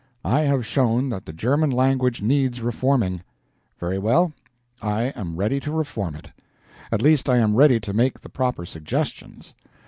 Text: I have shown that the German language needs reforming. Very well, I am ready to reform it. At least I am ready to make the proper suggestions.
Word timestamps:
I 0.25 0.39
have 0.39 0.65
shown 0.65 1.09
that 1.09 1.25
the 1.27 1.31
German 1.31 1.69
language 1.69 2.23
needs 2.23 2.59
reforming. 2.59 3.21
Very 3.79 3.99
well, 3.99 4.33
I 4.81 5.09
am 5.15 5.35
ready 5.35 5.59
to 5.59 5.71
reform 5.71 6.15
it. 6.15 6.29
At 6.91 7.03
least 7.03 7.29
I 7.29 7.37
am 7.37 7.55
ready 7.55 7.79
to 7.81 7.93
make 7.93 8.19
the 8.19 8.27
proper 8.29 8.65
suggestions. 8.65 9.53